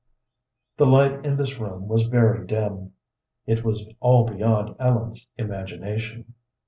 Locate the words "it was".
3.45-3.85